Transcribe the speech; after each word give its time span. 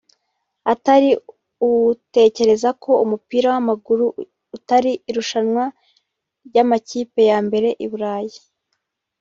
atari 0.73 1.09
utekereza 1.71 2.69
ko 2.83 2.91
umupira 3.03 3.47
w’amaguru 3.53 4.05
atari 4.57 4.91
irushanwa 5.09 5.63
ry’amakipe 6.47 7.21
ya 7.29 7.37
mbere 7.47 7.69
i 7.85 7.87
Burayi 7.91 8.37